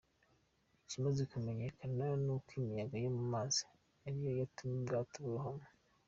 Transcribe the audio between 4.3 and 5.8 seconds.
yatumye ubwato burohama.